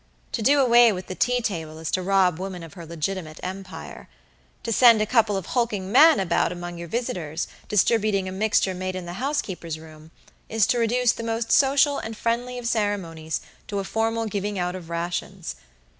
To 0.31 0.41
do 0.41 0.59
away 0.59 0.91
with 0.91 1.05
the 1.05 1.13
tea 1.13 1.41
table 1.43 1.77
is 1.77 1.91
to 1.91 2.01
rob 2.01 2.39
woman 2.39 2.63
of 2.63 2.73
her 2.73 2.87
legitimate 2.87 3.39
empire. 3.43 4.09
To 4.63 4.73
send 4.73 4.99
a 4.99 5.05
couple 5.05 5.37
of 5.37 5.45
hulking 5.45 5.91
men 5.91 6.19
about 6.19 6.51
among 6.51 6.79
your 6.79 6.87
visitors, 6.87 7.47
distributing 7.67 8.27
a 8.27 8.31
mixture 8.31 8.73
made 8.73 8.95
in 8.95 9.05
the 9.05 9.19
housekeeper's 9.21 9.77
room, 9.77 10.09
is 10.49 10.65
to 10.65 10.79
reduce 10.79 11.11
the 11.11 11.21
most 11.21 11.51
social 11.51 11.99
and 11.99 12.17
friendly 12.17 12.57
of 12.57 12.65
ceremonies 12.65 13.41
to 13.67 13.77
a 13.77 13.83
formal 13.83 14.25
giving 14.25 14.57
out 14.57 14.73
of 14.73 14.89
rations. 14.89 15.53